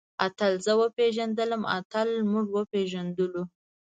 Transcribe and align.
اتل 0.25 0.53
زه 0.65 0.73
وپېژندلم. 0.81 1.61
اتل 1.77 2.09
موږ 2.31 2.47
وپېژندلو. 2.57 3.41